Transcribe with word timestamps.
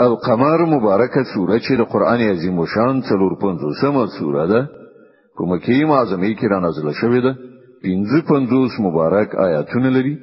القمر 0.00 0.64
مبارکه 0.66 1.22
سوره 1.34 1.58
چې 1.60 1.76
د 1.78 1.82
قران 1.92 2.20
عظیم 2.20 2.58
او 2.58 2.66
شان 2.66 3.02
350مه 3.02 4.06
سوره 4.18 4.46
ده 4.46 4.60
په 5.38 5.44
مکی 5.44 5.84
معظمه 5.84 6.34
کې 6.36 6.46
را 6.50 6.58
نازل 6.60 6.92
شوې 6.92 7.20
ده 7.22 7.34
55 7.84 8.80
مبارک 8.80 9.34
آیاتونه 9.34 9.88
لري 9.90 10.18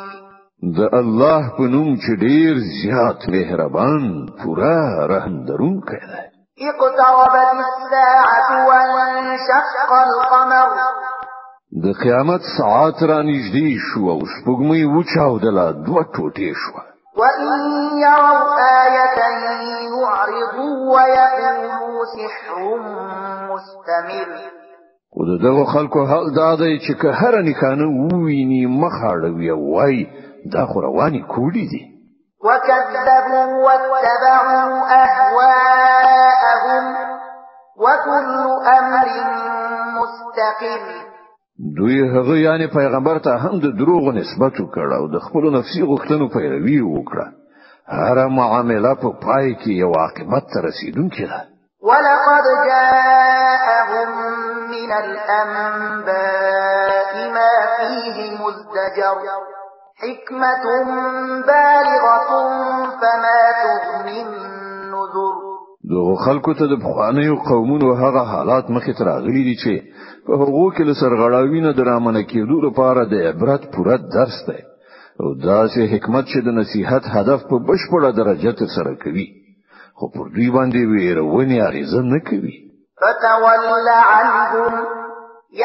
د 0.78 0.80
الله 0.94 1.42
په 1.58 1.64
نوم 1.64 1.96
چې 1.96 2.12
ډیر 2.20 2.56
زیات 2.84 3.30
مهربان 3.30 4.26
پورا 4.44 5.08
رحم 5.10 5.46
درونکی 5.46 6.00
دی 6.08 6.68
اقتربت 6.70 7.60
الساعة 7.70 8.52
وانشق 8.68 9.92
القمر 9.92 10.99
د 11.74 11.88
قیامت 12.02 12.42
ساعت 12.58 13.04
را 13.04 13.22
نږدې 13.22 13.78
شو 13.88 14.10
او 14.14 14.20
سپوږمۍ 14.34 14.84
وچاودله 14.94 15.66
دوه 15.86 16.04
ټوټې 16.14 16.52
شوه 16.62 16.84
وَإِن 17.20 17.62
يَرَوْا 18.06 18.46
آيَةً 18.84 19.18
يُعْرِضُوا 19.96 20.78
وَيَقُولُوا 20.94 22.00
سِحْرٌ 22.16 22.58
مُسْتَمِرٌّ 23.54 24.30
او 25.16 25.20
د 25.30 25.32
دغو 25.44 25.64
خلکو 25.74 26.06
حال 26.12 26.26
دا 26.36 26.52
دی 26.62 26.80
چې 26.86 26.94
که 27.02 27.10
هر 27.20 27.42
نکانه 27.50 27.86
وویني 27.86 28.66
مخ 28.82 28.94
اړوي 29.14 29.50
او 29.58 29.62
وایي 29.78 30.04
دا 30.54 30.66
خو 30.70 30.82
روانې 30.88 31.22
کوډې 31.34 31.66
دي 31.72 31.82
وَكَذَّبُوا 32.44 33.46
وَاتَّبَعُوا 33.66 34.78
أَهْوَاءَهُمْ 35.04 36.84
وَكُلُّ 37.84 38.40
أَمْرٍ 38.78 39.08
مُسْتَقِرٌّ 40.02 41.09
دوی 41.78 42.10
هغه 42.18 42.40
یعنی 42.40 42.68
پیغمبر 42.68 43.20
ته 43.20 43.30
هم 43.44 43.56
د 43.60 43.66
دروغ 43.80 44.06
نسبت 44.18 44.54
وکړ 44.60 44.88
او 45.00 45.04
د 45.14 45.20
خپل 45.26 45.44
نفسي 45.58 45.82
غوښتنو 45.90 46.26
پیروي 46.36 46.80
وکړه 46.94 47.28
هر 47.98 48.18
معامله 48.38 48.92
په 48.96 49.02
پا 49.02 49.12
پای 49.26 49.50
کې 49.62 49.70
یو 49.84 49.92
عاقبت 50.02 50.44
ته 50.54 50.60
رسیدونکې 50.68 51.26
ده 51.32 51.40
ولقد 51.90 52.46
جاءهم 52.70 54.10
من 54.72 54.92
الأنباء 55.04 57.14
ما 57.36 57.52
فيه 57.78 58.16
مزدجر 58.42 59.18
حكمة 60.04 60.64
بالغة 61.50 62.32
فما 63.02 63.42
تغني 63.64 64.22
دغه 65.94 66.16
خلکو 66.26 66.52
ته 66.60 66.66
د 66.70 66.76
خوانیو 66.88 67.36
قومونو 67.50 67.88
هغه 68.04 68.22
حالات 68.32 68.66
مخې 68.76 68.94
ته 68.98 69.04
راغلي 69.12 69.44
دي 69.48 69.56
چې 69.64 69.74
په 70.26 70.32
هغه 70.42 70.66
کې 70.76 70.84
له 70.90 70.94
سرغړاوینه 71.02 71.72
درامنه 71.80 72.22
کېدو 72.32 72.58
لپاره 72.68 73.02
د 73.12 73.14
عبرت 73.30 73.64
پوره 73.76 73.98
درس 74.18 74.38
دی 74.50 74.60
او 75.24 75.28
دا 75.46 75.60
چې 75.74 75.92
حکمت 75.94 76.26
چې 76.32 76.40
د 76.44 76.50
نصیحت 76.60 77.04
هدف 77.16 77.40
په 77.50 77.56
بشپړه 77.70 78.10
درجه 78.20 78.52
تر 78.62 78.70
سره 78.76 78.94
کوي 79.04 79.28
خو 79.98 80.06
پر 80.18 80.26
دوی 80.36 80.50
باندې 80.56 80.90
ویرونی 80.94 81.58
اړیزه 81.68 82.00
نه 82.14 82.20
کوي 82.30 82.58
فتول 83.02 83.88
عنهم 84.12 84.74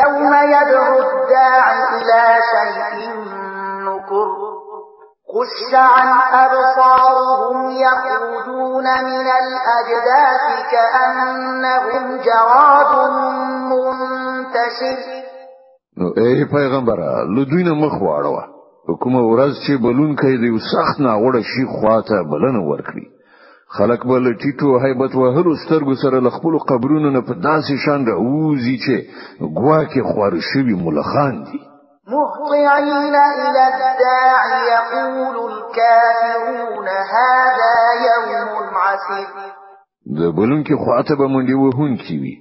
يوم 0.00 0.32
يدعو 0.56 0.96
الداعي 1.08 1.84
إلى 1.98 2.22
شيء 2.50 3.42
خشعا 5.34 6.04
أبصارهم 6.44 7.70
يخرجون 7.86 8.86
من 9.10 9.26
الأجداث 9.44 10.42
كأنهم 10.72 12.04
جراد 12.26 12.92
منتشر 13.70 14.98
نو 15.98 16.08
ای 16.22 16.44
پیغمبره 16.56 17.10
لدوینه 17.36 17.72
مخ 17.84 17.92
واړوه 18.06 18.44
کومه 19.02 19.20
ورځ 19.32 19.52
چې 19.64 19.72
بلون 19.84 20.10
کوي 20.20 20.36
دی 20.42 20.50
سخت 20.72 20.96
نه 21.06 21.12
وړه 21.24 21.42
شي 21.52 21.64
خواته 21.74 22.18
بلنه 22.30 22.60
ورکړي 22.70 23.06
خلق 23.76 24.00
بل 24.10 24.24
ټیټو 24.42 24.70
هیبت 24.84 25.12
وهلو 25.22 25.52
سترګو 25.62 25.94
سره 26.02 26.16
لخپل 26.26 26.54
قبرونو 26.70 27.10
نه 27.16 27.20
په 27.28 27.34
داسې 27.48 27.74
شان 27.84 28.00
راوځي 28.10 28.76
چې 28.84 28.94
گوا 29.60 29.78
کې 29.90 30.00
خور 30.10 30.32
شوی 30.50 30.74
ملخان 30.86 31.34
دي 31.52 31.58
مهطعين 32.08 32.92
إلى 33.06 33.60
الداع 33.64 34.48
يقول 34.76 35.36
الكافرون 35.52 36.88
هذا 36.88 37.76
يوم 38.08 38.68
عسير 38.74 39.28
د 40.06 40.20
بلونکې 40.36 40.76
خواته 40.84 41.16
به 41.16 41.26
مونډي 41.26 41.54
وهون 41.54 41.96
کی 41.96 42.18
وي 42.22 42.36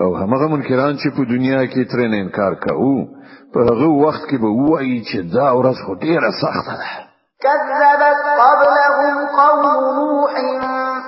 او 0.00 0.16
همغه 0.16 0.46
منکران 0.50 0.94
چې 0.96 1.10
په 1.16 1.20
دنیا 1.28 1.64
کې 1.66 1.90
ترنه 1.92 2.16
انکار 2.16 2.54
کاوه 2.54 3.04
په 3.52 3.60
هغه 3.68 3.86
وخت 4.04 4.22
کې 4.30 4.40
به 4.42 4.48
وایي 4.48 5.02
چې 5.08 5.34
دا 5.34 5.52
ورځ 5.56 5.76
خو 5.86 5.94
ډیره 6.04 6.28
سخته 6.42 6.74
ده 6.80 7.04
كذبت 7.44 8.18
قبلهم 8.42 9.14
قوم 9.40 9.62
نوح 10.00 10.32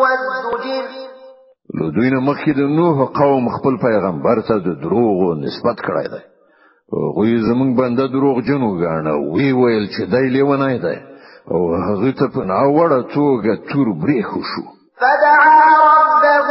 وزجر 0.00 1.07
لو 1.76 1.90
دوی 1.94 2.10
نه 2.10 2.20
مخکې 2.28 2.50
د 2.56 2.60
نوح 2.80 2.96
قوم 3.20 3.48
خپل 3.56 3.74
پیغمبر 3.82 4.40
ته 4.48 4.54
د 4.66 4.76
دروغ 4.84 5.18
نسبت 5.40 5.82
کړی 5.88 6.06
دی 6.14 6.22
غوی 7.16 7.34
زمونږ 7.48 7.70
بنده 7.80 8.04
دروغ 8.14 8.36
جنو 8.48 8.68
غاڼه 8.82 9.12
وی 9.36 9.48
ویل 9.60 9.84
چې 9.94 10.02
دای 10.12 10.28
لیونای 10.36 10.78
دی 10.84 10.96
او 11.56 11.60
هغه 11.86 12.12
ته 12.20 12.26
په 12.34 12.40
ناوړه 12.52 13.00
توګه 13.16 13.54
تور 13.72 13.88
بریښو 14.02 14.40
شو 14.50 14.64
فدعا 15.02 15.62
ربه 15.90 16.50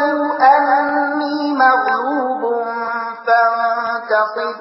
انی 0.54 1.38
مغلوب 1.64 2.42
فانتصر 3.26 4.56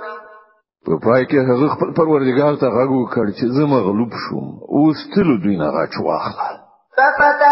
په 0.86 0.94
پای 1.04 1.22
کې 1.30 1.38
هغه 1.50 1.66
خپل 1.74 1.88
پروردګار 2.00 2.54
ته 2.60 2.66
غږ 2.76 2.90
وکړ 2.96 3.26
چې 3.38 3.46
زه 3.58 3.62
مغلوب 3.76 4.12
شوم 4.24 4.46
اوس 4.78 4.98
تل 5.14 5.30
دوی 5.44 5.56
نه 5.62 5.68
غاچ 5.76 5.94
واخله 6.10 6.50
ففتح 6.98 7.45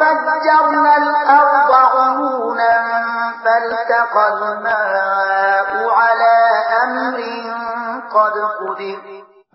وفجرنا 0.00 0.96
الأرض 1.02 1.70
عيونا 1.94 2.74
فالتقى 3.44 4.26
الماء 4.36 5.72
على 6.00 6.36
أمر 6.84 7.18
قد 8.16 8.34
قدر 8.60 9.06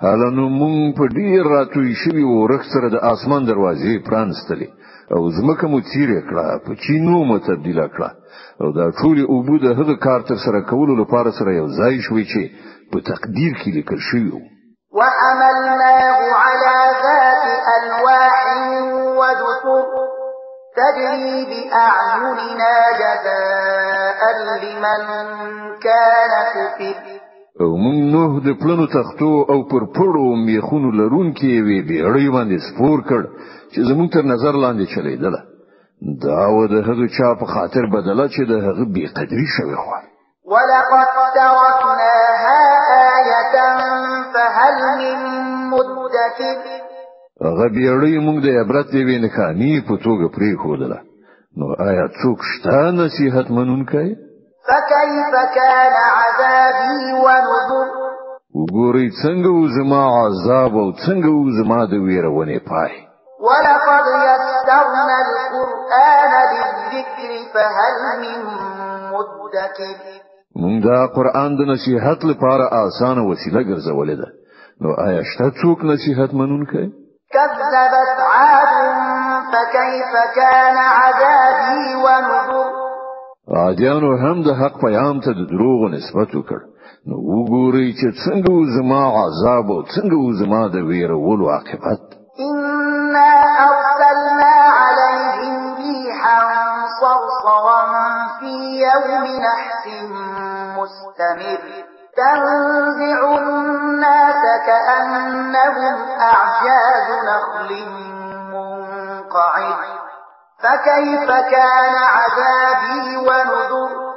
هلنو 0.07 0.45
مونږ 0.61 0.77
په 0.97 1.03
ډیر 1.17 1.41
راتوي 1.55 1.93
شوي 2.03 2.23
ورخ 2.23 2.61
سره 2.73 2.87
د 2.93 2.97
اسمان 3.13 3.43
دروازې 3.49 3.93
پرانستلې 4.09 4.67
او 5.15 5.29
زمکه 5.37 5.67
مو 5.71 5.79
تیرې 5.91 6.19
کړه 6.29 6.47
په 6.65 6.73
چینو 6.85 7.19
مو 7.29 7.37
تبدیل 7.49 7.79
کړه 7.95 8.09
او 8.61 8.71
دا 8.79 8.87
ټول 9.01 9.17
اوبو 9.33 9.57
د 9.65 9.67
هغه 9.79 9.95
کار 10.07 10.21
تر 10.29 10.35
سره 10.45 10.61
کولو 10.71 10.93
لپاره 11.01 11.31
سره 11.39 11.49
یو 11.59 11.67
ځای 11.81 12.01
شوي 12.07 12.25
چې 12.31 12.41
په 12.91 12.97
تقدیر 13.11 13.53
کې 13.61 13.69
لیکل 13.77 13.99
شوی 14.09 14.27
وو 14.31 14.41
وعملنا 14.99 15.91
تجري 20.75 21.45
بأعيننا 21.51 22.73
جزاء 23.01 24.19
لمن 24.63 25.07
كان 25.85 26.31
كفر 26.53 26.95
او 27.61 27.69
مونږ 27.83 27.99
نوح 28.15 28.31
د 28.45 28.59
پلنو 28.61 28.85
تختو 28.97 29.31
او 29.51 29.57
پر 29.71 29.83
پړو 29.95 30.27
میخونو 30.47 30.89
لرونکې 30.99 31.51
وی 31.67 31.77
بیړی 31.89 32.27
باندې 32.35 32.57
سپور 32.67 32.97
کړ 33.09 33.21
چې 33.73 33.79
زمونږ 33.89 34.09
تر 34.15 34.23
نظر 34.33 34.53
لاندې 34.63 34.85
چلیدله 34.93 35.39
دا 36.25 36.39
و 36.55 36.61
د 36.73 36.75
هغه 36.87 37.07
چا 37.17 37.33
په 37.41 37.45
خاطر 37.53 37.83
بدله 37.95 38.25
چې 38.33 38.41
د 38.51 38.53
هغه 38.67 38.85
بی 38.95 39.05
قدری 39.19 39.45
شوی 39.57 39.75
خو 39.81 39.91
ولقد 40.53 41.11
تركناها 41.15 42.61
آية 43.21 43.51
فهل 44.33 44.75
من 44.99 45.29
مدكر 45.73 46.70
غبیړی 47.41 48.13
موږ 48.25 48.37
د 48.45 48.47
عبرت 48.59 48.87
دی 48.93 49.01
وینې 49.07 49.29
خاني 49.35 49.71
په 49.87 49.93
توګه 50.05 50.25
پری 50.35 50.51
خوله 50.61 50.99
نو 51.57 51.65
آیا 51.89 52.05
څوک 52.21 52.39
شته 52.51 52.77
نصیحت 53.01 53.47
منونکي 53.57 54.09
فكيف 54.67 55.33
كان 55.57 55.93
عذابي 56.17 57.01
ونذر 57.25 57.87
وګوري 58.57 59.07
څنګه 59.23 59.49
وزما 59.59 60.03
عذاب 60.21 60.73
او 60.83 60.87
څنګه 61.05 61.29
وزما 61.47 61.81
د 61.91 61.93
ویرونه 62.05 62.59
پای 62.69 62.91
ولقد 63.49 64.05
يسرنا 64.31 65.17
القرآن 65.27 66.33
للذكر 66.51 67.31
فهل 67.53 67.95
من 68.23 68.39
مدكر 69.13 69.97
من 70.63 70.73
دا 70.87 70.99
قرآن 71.15 71.55
د 71.57 71.61
نصیحت 71.73 72.23
لپاره 72.31 72.63
آسانه 72.85 73.21
وسیله 73.31 73.61
ګرځولې 73.71 74.15
ده 74.21 74.27
نو 74.81 74.89
آیا 75.07 75.21
شته 75.31 75.47
څوک 75.61 75.79
نصیحت 75.93 76.33
منونکي 76.39 77.00
فكيف 79.51 80.13
كان 80.35 80.77
عذابي 80.77 81.95
ونذر 81.95 82.71
عادیانو 83.55 84.15
هم 84.17 84.43
ده 84.43 84.53
حق 84.63 84.79
پیام 84.85 85.19
ته 85.25 85.31
دروغ 85.51 85.79
نسبت 85.95 86.31
وکړ 86.39 86.59
نو 87.07 87.15
وګورئ 87.31 87.87
چې 87.99 88.07
څنګه 88.23 88.53
زما 88.77 89.01
عذاب 89.21 89.67
او 89.75 89.81
څنګه 89.93 90.21
زما 90.41 90.61
د 90.73 90.75
ویره 90.87 91.17
ول 91.27 91.41
عاقبت 91.53 92.03
إنا 92.49 93.31
أرسلنا 93.69 94.55
عليهم 94.83 95.55
ريحا 95.87 96.39
صرصرا 97.01 97.83
في 98.39 98.53
يوم 98.85 99.23
نحس 99.45 99.83
مستمر 100.79 101.59
تنزع 102.17 103.19
الناس 103.41 104.43
كأنهم 104.67 105.95
أعجاز 106.33 107.07
نخل 107.31 107.69
قعد 109.33 109.97
فكيف 110.63 111.27
كان 111.51 111.93
عذابي 112.13 113.17
ونذر 113.17 114.11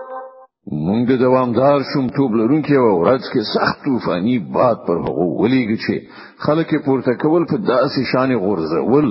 مونږ 0.86 1.02
د 1.12 1.18
دوامدار 1.20 1.78
شوم 1.94 2.06
توب 2.16 2.32
لرونکي 2.40 2.76
او 2.76 3.00
ورځ 3.00 3.24
کې 3.32 3.42
سخت 3.54 3.78
طوفاني 3.86 4.38
باد 4.54 4.76
پر 4.86 4.96
هغو 5.06 5.26
ولېږي 5.40 5.78
چې 5.84 6.42
خلک 6.46 6.74
پورته 6.86 7.14
کول 7.22 7.44
په 7.52 7.56
داسې 7.72 8.00
شان 8.12 8.32
غورځول 8.44 9.06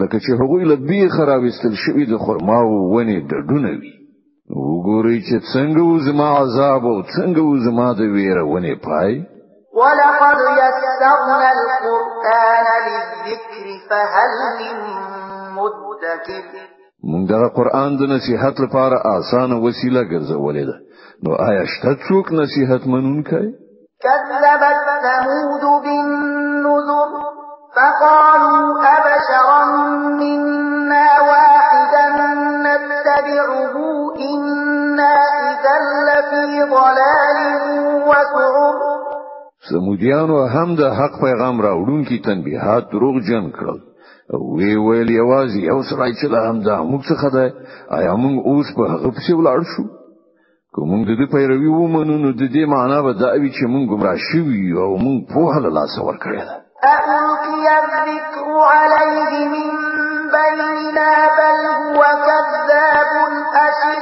لکه 0.00 0.18
چې 0.18 0.30
هغوی 0.40 0.64
له 0.64 0.74
بي 0.90 1.00
خراب 1.16 1.42
استل 1.50 1.74
شوی 1.84 2.06
د 2.12 2.18
خرما 2.24 2.58
او 2.68 2.72
ونې 2.94 3.18
ډډونه 3.30 3.70
وي 3.80 3.92
وګورئ 4.64 5.18
چې 5.26 5.36
څنګه 5.54 5.80
وزما 5.92 6.28
عذاب 6.40 6.82
او 6.86 6.98
څنګه 7.02 7.40
وزما 7.50 7.88
د 8.00 8.00
ویره 8.00 8.44
ونې 8.52 8.74
پای 8.84 9.12
ولقد 9.82 10.38
يسرنا 10.60 11.48
القرآن 11.58 12.66
للذكر 12.88 13.66
فهل 13.90 14.34
من 14.60 15.11
مدکر 15.58 16.44
مونږ 17.10 17.24
دا 17.32 17.38
قران 17.58 17.90
د 18.00 18.02
نصيحت 18.14 18.54
لپاره 18.64 18.96
اسانه 19.16 19.56
وسیله 19.66 20.02
ګرځولې 20.12 20.64
ده 20.70 20.76
نو 21.24 21.30
آیا 21.48 21.64
شته 21.72 21.90
څوک 22.06 22.26
نصيحت 22.40 22.82
منون 22.92 23.18
کوي 23.30 23.50
كذبت 24.04 24.76
ثمود 25.18 25.64
بالنذر 25.84 27.10
فقالوا 27.76 28.60
أبشرا 28.96 29.60
منا 30.22 31.08
واحدا 31.30 32.06
نتبعه 32.66 33.74
إنا 34.32 35.14
إذا 35.48 35.76
لفي 36.08 36.52
ضلال 36.76 37.38
وسعر 38.08 38.76
سمودیانو 39.70 40.36
هم 40.54 40.68
د 40.80 40.82
حق 40.98 41.14
پیغام 41.26 41.56
راوړونکو 41.68 42.14
تنبيهات 42.28 42.84
دروغ 42.92 43.16
جن 43.28 43.44
کړل 43.58 43.78
وی 44.38 44.76
ویل 44.86 45.10
یوازې 45.22 45.58
یو 45.72 45.78
سړی 45.90 46.10
چې 46.18 46.26
له 46.32 46.38
حمزه 46.46 46.76
موږ 46.90 47.02
څخه 47.10 47.26
ده 47.34 47.44
آیا 47.98 48.12
موږ 48.24 48.34
اوس 48.48 48.66
په 48.76 48.82
هغه 48.92 49.08
پسې 49.16 49.32
ولاړ 49.38 49.60
شو 49.72 49.84
کوم 50.74 50.90
د 51.08 51.10
دې 51.18 51.26
پیروي 51.34 51.70
ومنو 51.74 52.16
نو 52.24 52.30
د 52.40 52.42
دې 52.54 52.64
معنا 52.74 52.98
به 53.06 53.12
دا 53.22 53.30
وي 53.40 53.50
چې 53.56 53.64
موږ 53.72 53.84
ګمرا 53.92 54.14
شوي 54.28 54.62
او 54.84 54.90
موږ 55.04 55.18
په 55.32 55.40
هله 55.54 55.68
لاس 55.78 55.92
ور 56.06 56.16
کړی 56.24 56.40
ده 56.48 56.54
ألقي 56.94 57.66
الذكر 57.82 58.48
عليه 58.74 59.30
من 59.54 59.68
بيننا 60.36 61.12
بل 61.38 61.60
هو 61.86 62.02
كذاب 62.26 63.10
أشر 63.66 63.98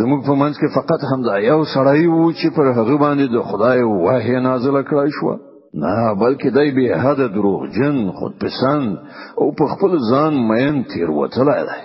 زموږ 0.00 0.20
په 0.28 0.34
منځ 0.40 0.54
کې 0.60 0.68
فقط 0.78 1.00
حمزه 1.10 1.34
یو 1.50 1.60
سړی 1.74 2.02
وو 2.12 2.32
چې 2.38 2.46
پر 2.56 2.66
هغه 2.78 2.94
باندې 3.04 3.26
د 3.28 3.36
خدای 3.48 3.80
وحی 4.04 4.40
نازل 4.48 4.74
کړای 4.90 5.10
شو 5.18 5.26
نه 5.82 6.14
بلکې 6.20 6.50
دای 6.54 6.70
به 6.70 6.98
حد 7.02 7.16
دروغ 7.32 7.66
جن 7.66 8.10
خود 8.18 8.34
پسند 8.44 8.98
او 9.40 9.46
په 9.58 9.64
خپل 9.72 9.92
ځان 10.10 10.34
مین 10.48 10.76
تیر 10.94 11.10
وتلای 11.10 11.62
دی 11.68 11.80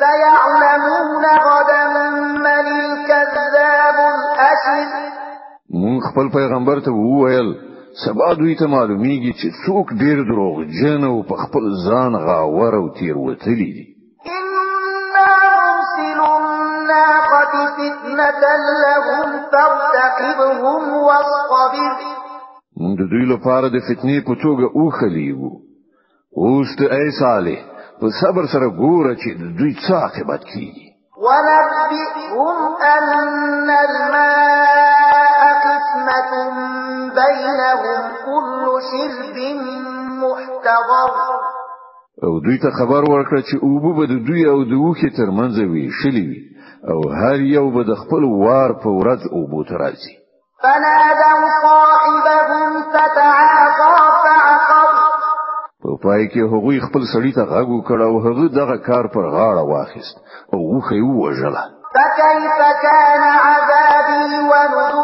سيعلمون 0.00 1.24
غدا 1.48 1.82
من 1.96 2.46
الكذاب 2.46 3.98
الاشر 4.14 4.88
مون 5.70 6.00
خپل 6.08 6.28
پیغمبر 6.38 6.80
ته 6.80 6.90
وویل 6.92 7.52
سبا 8.06 8.32
دوی 8.38 8.54
ته 8.54 8.64
معلومیږي 8.66 9.32
چې 9.38 9.48
څوک 9.66 9.92
ډیر 10.02 10.24
دروغ 10.30 10.56
جن 10.82 11.04
او 11.04 11.22
په 11.30 11.36
خپل 11.42 11.70
ځان 11.88 12.16
غاور 12.26 12.74
او 12.80 12.88
تیر 12.98 13.16
وتلی 13.18 13.70
دی 13.76 13.86
فتنة 17.76 18.50
لهم 18.84 19.30
فارتقبهم 19.52 20.84
واصطبر 21.06 22.15
مونږ 22.86 22.98
د 23.00 23.04
دوی 23.12 23.24
لپاره 23.34 23.66
د 23.70 23.76
فتنې 23.88 24.16
په 24.28 24.32
توګه 24.44 24.64
اوخلی 24.80 25.28
وو 25.40 25.50
اوس 26.42 26.68
ته 26.78 26.84
ای 26.98 27.08
صالح 27.20 27.58
په 28.00 28.06
صبر 28.20 28.44
سره 28.52 28.66
ګوره 28.82 29.12
چې 29.22 29.30
د 29.40 29.42
دوی 29.58 29.72
څه 29.84 29.92
عاقبت 30.02 30.42
کیږي 30.52 30.84
ونبئهم 31.24 32.60
أن 32.96 33.68
الماء 33.86 35.40
قسمة 35.66 36.30
بينهم 37.20 38.02
كل 38.26 38.64
شرب 38.90 39.36
محتضر 40.22 41.30
او 42.26 42.32
دوی 42.44 42.56
ته 42.64 42.68
خبر 42.78 43.02
ورکړه 43.12 43.40
چې 43.48 43.56
اوبه 43.66 43.90
به 43.98 44.04
د 44.12 44.16
دوی 44.26 44.42
او 44.52 44.58
د 44.70 44.72
وکي 44.84 45.10
ترمنځ 45.18 45.56
وي 45.72 45.86
شلی 46.02 46.24
وي 46.30 46.40
او 46.92 46.98
هر 47.20 47.38
یو 47.56 47.66
به 47.74 47.82
د 47.90 47.92
خپل 48.02 48.22
وار 48.42 48.70
په 48.82 48.88
ورځ 48.98 49.20
اوبو 49.38 49.62
ته 49.68 49.74
راځي 49.82 50.14
فنادى 50.62 51.25
پای 56.16 56.26
کې 56.32 56.40
هغوی 56.52 56.76
خپل 56.86 57.02
سړی 57.12 57.32
ته 57.36 57.42
غږ 57.52 57.66
وکړ 57.76 57.98
او 58.08 58.14
هغه 58.26 58.44
دغه 58.58 58.76
کار 58.88 59.04
پر 59.14 59.24
غاړه 59.34 59.62
واخیست 59.70 60.16
او 60.52 60.60
وخی 60.76 61.00
وژله 61.22 61.64
فكيف 61.96 62.44
كان 62.86 63.24
عذابي 63.46 64.22
ونذر 64.50 64.96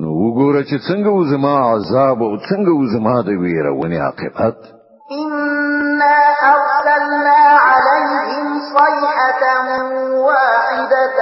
نو 0.00 0.08
وګوره 0.24 0.62
چې 0.70 0.76
څنګه 0.88 1.10
وزما 1.18 1.54
عذاب 1.72 2.18
او 2.28 2.34
څنګه 2.48 2.72
وزما 2.82 3.16
د 3.28 3.30
ویرونې 3.42 3.98
عاقبت 4.06 4.58
إنا 5.22 6.18
أرسلنا 6.54 7.42
عليهم 7.68 8.46
صيحة 8.76 9.44
واحدة 10.28 11.20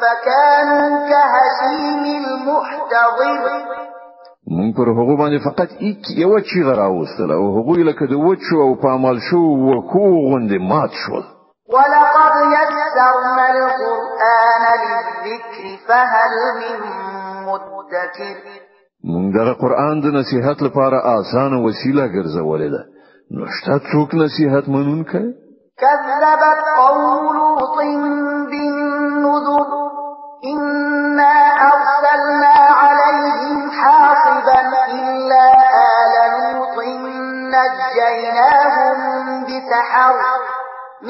فكانوا 0.00 0.88
كهشيم 1.10 2.02
المحتضر 2.22 3.85
مونږ 4.54 4.70
پر 4.76 4.88
هغه 4.98 5.14
باندې 5.20 5.38
فقط 5.44 5.68
یو 6.22 6.40
چی 6.48 6.62
غراوستله 6.66 7.34
او 7.34 7.46
هغه 7.58 7.78
لکه 7.88 8.06
د 8.12 8.12
وچو 8.26 8.56
او 8.66 8.74
پامل 8.82 9.16
شو 9.28 9.40
وکو 9.68 10.06
غوندې 10.28 10.58
مات 10.70 10.90
شول 11.02 11.24
ولقد 11.74 12.32
يسرنا 12.56 13.46
القرآن 13.50 14.66
للذكر 14.72 15.64
فهل 15.88 16.32
من 16.60 16.78
مدكر 17.48 18.08
مونږ 19.10 19.26
د 19.36 19.58
قرآن 19.62 20.00
د 20.00 20.06
نصيحت 20.18 20.58
لپاره 20.66 20.98
آسان 21.18 21.52
وسیله 21.66 22.04
ګرځولې 22.14 22.68
ده 22.74 22.82
نو 23.34 23.46
شته 23.56 23.74
څوک 23.90 24.14
نصيحت 24.14 24.68
منون 24.68 25.04
کوي 25.04 25.32
كذبت 25.82 26.58
قوم 26.78 27.36
لوط 27.36 27.62
بالنذر 27.76 29.68
إنا 30.52 31.45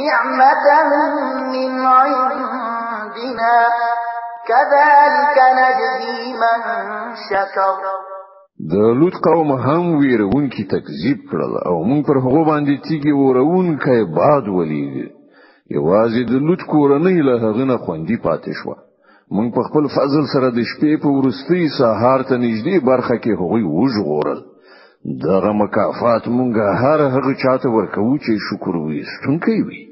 نعمة 0.09 0.97
من 1.53 1.71
عندنا 1.81 3.57
كذلك 4.49 5.39
نجزي 5.59 6.21
من 6.41 6.61
شكر 7.31 7.95
د 8.73 8.75
لوط 9.01 9.15
قوم 9.29 9.51
هم 9.67 9.85
ویرونکي 10.03 10.65
تکذیب 10.75 11.19
کړل 11.31 11.53
او 11.71 11.77
موږ 11.89 12.01
پر 12.09 12.21
هغه 12.27 12.43
باندې 12.51 12.83
تیږي 12.87 13.13
ورونکي 13.23 13.99
باد 14.21 14.49
ولید 14.57 15.13
یوازې 15.77 16.23
د 16.31 16.41
لوط 16.51 16.63
کورنۍ 16.75 17.17
له 17.29 17.35
هغه 17.45 17.65
نه 17.73 17.77
خوندې 17.87 18.23
پاتې 18.27 18.53
شوه 18.61 18.77
موږ 19.37 19.49
په 19.59 19.63
خپل 19.69 19.89
فضل 19.97 20.25
سره 20.35 20.51
د 20.59 20.69
شپې 20.73 21.03
په 21.03 21.15
ورستۍ 21.19 21.65
سهار 21.79 22.25
ته 22.31 22.39
نږدې 22.47 22.87
برخه 22.91 23.17
کې 23.25 23.41
هغوی 23.43 23.65
وژغورل 23.77 24.41
دغه 25.27 25.51
مکافات 25.65 26.31
مونږه 26.37 26.81
هر 26.85 27.07
هغه 27.17 27.37
چاته 27.45 27.75
ورکوو 27.77 28.17
چې 28.25 28.47
شکر 28.49 28.79
وي 28.87 29.03
ستونکې 29.15 29.59
وي 29.69 29.86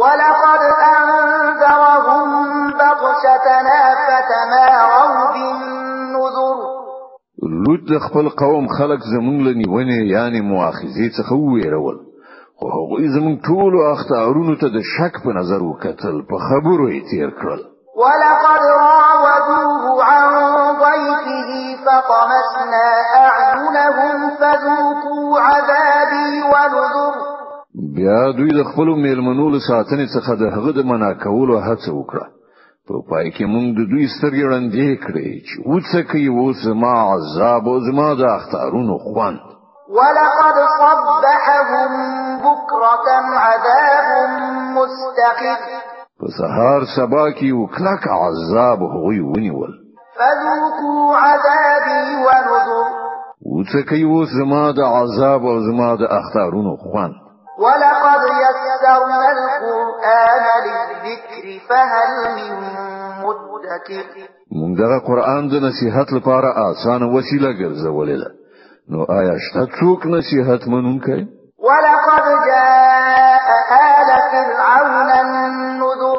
ولقد 0.00 0.62
أنذرهم 0.96 2.28
بطشتنا 2.68 3.80
فتماروا 4.06 5.32
بالنذر 5.32 6.58
لود 7.66 7.80
د 7.88 7.98
خپل 8.06 8.28
قوم 8.28 8.66
خلق 8.78 9.00
زمون 9.16 9.40
لنی 9.48 9.64
ونه 9.68 9.96
یعنی 10.14 10.40
مؤاخذه 10.52 11.04
څخه 11.18 11.32
ویرول 11.32 11.96
خو 12.58 12.66
هغه 12.76 12.98
زمونږ 13.16 13.36
ټول 13.48 13.72
اختارونو 13.94 14.54
ته 14.60 14.68
د 14.76 14.80
شک 14.94 15.14
په 15.24 15.30
نظر 15.38 15.62
وکتل 15.70 16.16
په 16.30 16.36
خبرو 16.48 16.86
یې 16.88 17.00
تیر 17.10 17.30
کړل 17.40 17.60
ولقد 17.96 18.62
راودوه 18.82 20.04
عن 20.04 20.78
ضيفه 20.82 21.50
فطمسنا 22.08 22.86
اعينهم 23.22 24.30
فذوقوا 24.40 25.40
عذابي 25.40 26.32
ونذر 26.52 27.29
بیا 27.74 28.20
دوی 28.36 28.50
د 28.56 28.62
خپل 28.70 28.86
میلمنو 29.04 29.46
له 29.54 29.58
ساتنې 29.68 30.06
څخه 30.14 30.32
د 30.42 30.42
هغه 30.54 30.70
د 30.78 30.80
منا 30.90 31.10
کولو 31.24 31.56
هڅه 31.66 31.90
وکړه 31.98 32.24
په 32.86 32.94
پای 33.10 33.26
کې 33.36 33.44
موږ 33.52 33.66
د 33.78 33.80
دوی 33.92 34.06
سترګې 34.14 34.42
وړاندې 34.46 34.86
کړې 35.04 35.26
چې 35.48 35.54
اوڅه 35.70 35.98
کوي 36.10 36.28
اوس 36.40 36.62
ما 36.82 36.94
عذاب 37.14 37.64
او 37.72 37.76
زما 37.88 38.08
د 38.20 38.22
اختارونو 38.38 38.96
خوان 39.06 39.34
ولقد 39.98 40.56
صبحهم 40.80 41.92
بكرة 42.46 43.06
عذاب 43.48 44.08
مستقر 44.78 45.60
په 46.20 46.26
سهار 46.38 46.80
سبا 46.96 47.24
کې 47.38 47.48
وکړه 47.60 47.94
عذاب 48.26 48.78
هغوی 48.94 49.20
ونیول 49.30 49.72
فذوقوا 50.18 51.06
عذابي 51.30 52.00
ونذر 52.26 52.68
اوڅه 53.50 53.80
کوي 53.90 54.04
اوس 54.12 54.28
زما 54.42 54.66
د 54.78 54.80
عذاب 54.98 55.42
او 55.50 55.58
زما 55.70 55.90
د 56.02 56.04
اختارونو 56.20 56.76
خوان 56.76 57.12
ولقد 57.62 58.22
يسرنا 58.24 59.30
القرآن 59.36 60.44
للذكر 60.66 61.66
فهل 61.68 62.10
من 62.36 62.52
مدكر 63.26 64.14
من 64.60 64.74
دغه 64.80 64.98
قران 65.06 65.48
د 65.48 65.52
نصيحت 65.68 66.08
لپاره 66.16 66.48
آسان 66.70 67.02
وسيله 67.14 67.50
ګرځولې 67.60 68.16
ده 68.24 68.30
نو 68.90 68.98
آیا 69.18 69.34
شته 69.48 69.62
څوک 69.78 70.00
نصيحت 70.16 70.62
منونکی 70.72 71.20
ولقد 71.68 72.24
جاء 72.50 73.48
آل 73.88 74.10
فرعون 74.32 75.10
النذر 75.24 76.18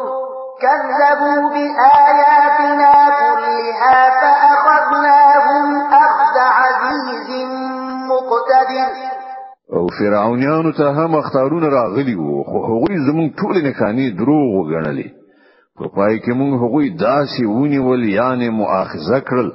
كذبوا 0.63 1.41
بآياتنا 1.55 2.93
كلها 3.19 4.12
او 9.75 9.88
فرعونانو 10.00 10.72
ته 10.72 10.90
هم 10.92 11.16
اختارونه 11.16 11.68
راغلي 11.70 12.16
وو 12.16 12.44
خو 12.44 12.60
هغوی 12.66 13.06
زمون 13.10 13.30
ټول 13.40 13.56
نه 13.66 13.72
کاني 13.80 14.08
دروغ 14.20 14.50
وګڼلې 14.58 15.08
په 15.78 15.84
پای 15.96 16.16
کې 16.24 16.32
موږ 16.40 16.51
هغوی 16.63 16.88
داسې 17.08 17.42
ونیول 17.56 18.01
یعنی 18.20 18.50
مؤاخذه 18.50 19.20
کړل 19.30 19.50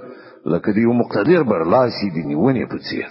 لکه 0.52 0.72
دی 0.72 0.84
مقتدر 1.00 1.42
برلاسي 1.42 2.08
دی 2.14 2.22
نیونه 2.30 2.66
په 2.70 2.78
څیر 2.86 3.08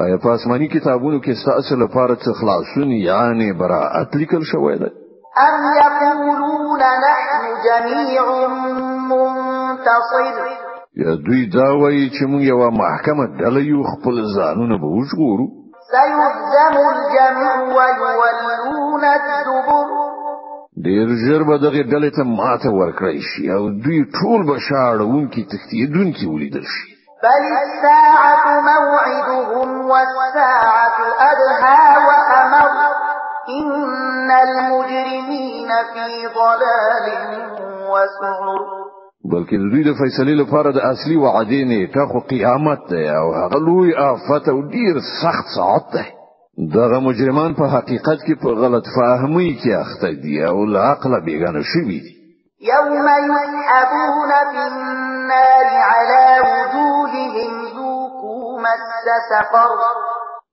آیا 0.03 0.17
په 0.23 0.27
آسماني 0.33 0.67
کتابونو 0.73 1.17
کې 1.23 1.37
ستاسو 1.43 1.75
لپاره 1.83 2.13
څه 2.23 2.33
خلاصون 2.39 2.91
یعنی 3.07 3.47
براءت 3.61 4.13
لیکل 4.21 4.43
شوی 4.51 4.75
دی 4.81 4.89
ام 5.45 5.65
یقولون 5.79 6.81
نحن 7.05 7.43
جميع 7.67 8.21
منتصر 9.09 10.37
یا 11.03 11.13
دوی 11.25 11.41
دا 11.57 11.67
وایي 11.81 12.05
چې 12.15 12.23
موږ 12.31 12.41
یو 12.51 12.69
محکمه 12.81 13.25
ډله 13.39 13.61
یو 13.71 13.81
خپل 13.95 14.15
ځانونه 14.37 14.75
به 14.83 14.87
وژغورو 14.97 15.47
سيهزم 15.95 16.77
الجميع 16.83 17.55
ويولون 17.79 19.03
الدبر 19.13 19.87
ډیر 20.87 21.07
ژر 21.25 21.41
به 21.49 21.57
دغه 21.65 21.81
ډلې 21.91 22.11
ته 22.15 22.23
ماته 22.23 22.69
ورکړی 22.79 23.17
شي 23.31 23.51
او 23.57 23.61
دوی 23.69 23.99
ټول 24.17 24.47
به 24.47 24.57
شاړونکي 24.67 25.41
تښتېدونکي 25.51 26.27
ولیدل 26.35 26.65
شي 26.75 26.89
بل 27.23 27.53
الساعة 27.63 28.59
موعدهم 28.61 29.85
والساعة 29.89 30.97
أدهى 31.31 31.97
وأمر 32.07 32.69
إن 33.61 34.29
المجرمين 34.45 35.67
في 35.93 36.27
ضلال 36.37 37.05
وسعر 37.91 38.59
بلکې 39.29 39.55
د 39.57 39.65
دوی 39.71 39.83
د 39.87 39.91
فیصلې 40.01 40.35
لپاره 40.41 40.69
د 40.77 40.79
اصلي 40.91 41.17
وعدې 41.23 41.61
نیټه 41.71 42.03
خو 42.11 42.19
قیامت 42.29 42.79
ده 42.91 43.01
او 43.17 43.27
هغه 43.39 43.59
لوی 43.67 43.91
آفت 44.03 44.49
او 44.53 44.61
ډیر 44.75 44.99
سخت 45.21 45.45
ساعت 45.55 45.85
ده 45.97 46.05
دغه 46.77 46.99
مجرمان 47.07 47.53
په 47.59 47.65
حقیقت 47.75 48.19
کې 48.27 48.43
په 48.43 48.49
غلط 48.61 48.85
فهمي 48.97 49.49
کې 49.61 49.71
اخته 49.83 50.09
دي 50.21 50.45
او 50.47 50.65
له 50.73 50.79
عقل 50.79 51.21
بیګانه 51.25 51.61
شوي 51.73 51.99
دي 52.05 52.13
یوم 52.71 52.93
یسحبون 52.95 54.31
فی 54.51 54.88
الى 58.99 59.15
سفر 59.31 59.69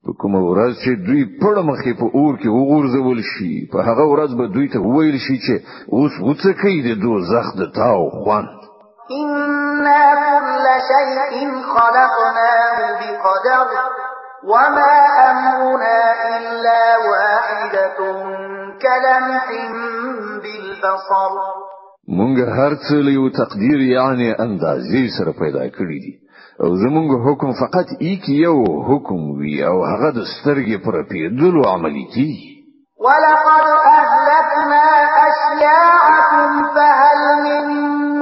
په 0.07 0.11
کومه 0.23 0.41
ورځ 0.50 0.73
چې 0.85 0.91
دوی 1.07 1.23
پړ 1.43 1.55
مخې 1.69 1.93
په 2.00 2.07
اور 2.19 2.33
کې 2.43 2.49
وګورځول 2.57 3.19
شي 3.33 3.53
په 3.73 3.79
هغه 3.88 4.05
ورځ 4.12 4.31
به 4.38 4.47
دوی 4.55 4.67
ته 4.73 4.79
ویل 4.95 5.19
شي 5.26 5.37
چې 5.47 5.55
اوس 5.97 6.12
وڅ 6.26 6.43
کوي 6.61 6.76
د 6.87 6.91
دوزخ 7.05 7.47
د 7.61 7.62
تاو 7.79 8.03
خوان 8.19 8.47
ان 9.21 9.88
كل 10.47 10.67
شيء 10.91 11.35
خلقناه 11.75 12.76
بقدر 13.00 13.67
وما 14.53 14.95
امرنا 15.31 15.99
الا 16.37 16.83
واحده 17.11 17.85
كلمح 18.85 19.45
بالبصر 20.43 21.35
مونږ 22.19 22.37
هر 22.59 22.73
څه 22.87 22.95
یو 23.19 23.25
تقدیر 23.41 23.79
یعنی 23.97 24.29
اندازې 24.47 25.03
سره 25.17 25.31
پیدا 25.43 25.62
کړی 25.79 25.99
دي 26.05 26.15
او 26.64 26.70
زمونږ 26.82 27.08
حکم 27.26 27.50
فقط 27.62 27.86
ای 28.00 28.16
کی 28.25 28.32
یو 28.46 28.56
حکم 28.88 29.20
وی 29.38 29.54
او 29.70 29.78
هغه 29.92 30.10
د 30.18 30.20
سترګې 30.34 30.76
پر 30.84 30.94
پیدلو 31.12 31.62
عملی 31.75 32.04
کی 32.14 32.30
ولقد 33.04 33.64
اهلكنا 34.00 34.86
اشياعكم 35.30 36.48
فهل 36.75 37.20
من 37.46 37.64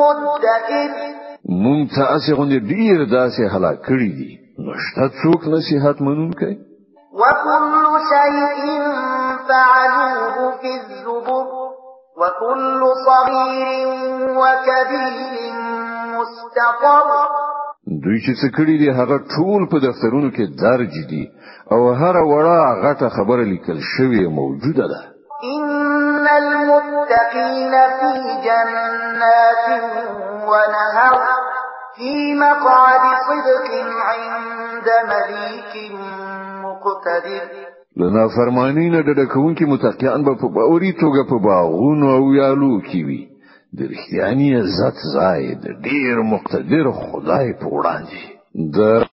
مدكر 0.01 0.91
مونږ 1.65 1.83
ته 1.95 2.03
اسې 2.17 2.33
غونډې 2.39 2.59
ډیر 2.73 2.97
داسې 3.19 3.43
هلاک 3.55 3.79
کړی 3.89 4.11
دي 4.19 4.31
نشته 4.69 5.03
څوک 5.23 5.41
نصيحت 5.57 6.03
منون 6.07 6.33
کوي 6.41 6.57
وكل 7.21 7.83
شيء 8.13 8.63
فعلوه 9.49 10.37
في 10.61 10.71
الزبر 10.81 11.47
وكل 12.23 12.81
صغير 13.09 14.19
وكبير 14.39 15.55
مستقر 16.19 17.09
دوی 18.05 18.19
چې 18.25 18.33
څه 18.41 18.49
کړی 18.57 18.75
دی 18.83 18.89
هغه 18.99 19.17
ټول 19.35 19.63
په 19.73 19.77
دفترونو 19.87 20.29
کې 20.37 20.45
درج 20.65 20.95
دي 21.11 21.25
او 21.75 21.81
هر 22.01 22.17
وړه 22.31 22.59
غټه 22.83 23.09
خبره 23.17 23.45
لیکل 23.53 23.79
شوې 23.93 24.23
موجوده 24.39 24.85
ده 24.93 25.01
ان 25.45 26.27
المتقین 26.43 27.73
فی 28.01 28.15
جنات 28.47 29.59
ونهر 30.51 31.15
فی 31.97 32.15
مقعد 32.45 33.05
صدق 33.29 33.65
عند 34.09 34.89
ملیک 35.11 35.73
مقتدر 36.67 37.43
لنا 38.01 38.25
فرمانین 38.37 38.95
د 39.03 39.11
ډکونکو 39.21 39.65
متقیان 39.75 40.21
په 40.25 40.49
باوري 40.57 40.93
توګه 40.93 41.23
په 41.31 41.37
باغونو 41.47 42.09
او 42.17 42.35
یالو 42.41 42.73
کې 42.91 43.01
وي 43.07 43.21
د 43.77 43.81
رښتیاني 43.93 44.49
عزت 44.61 44.97
ځای 45.15 45.43
د 45.63 45.65
ډیر 45.87 46.15
مقتدر 46.33 46.85
خدای 47.03 47.47
په 47.61 47.67
وړاندې 47.77 48.23
د 48.75 48.77